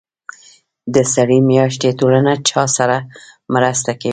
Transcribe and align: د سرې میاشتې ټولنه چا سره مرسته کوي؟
د 0.93 0.95
سرې 1.13 1.39
میاشتې 1.49 1.89
ټولنه 1.99 2.33
چا 2.49 2.63
سره 2.77 2.97
مرسته 3.53 3.91
کوي؟ 4.01 4.09